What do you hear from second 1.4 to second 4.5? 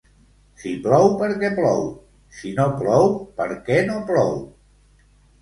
plou; si no plou, perquè no plou.